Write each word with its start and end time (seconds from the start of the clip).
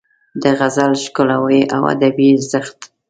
د 0.41 0.43
غزل 0.59 0.91
ښکلاوې 1.03 1.61
او 1.75 1.81
ادبي 1.93 2.27
ارزښت 2.35 2.77